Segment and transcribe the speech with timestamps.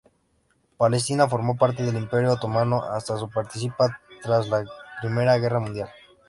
[0.77, 3.75] Palestina formó parte del Imperio Otomano hasta su partición
[4.23, 4.63] tras la
[5.03, 5.89] I Guerra Mundial.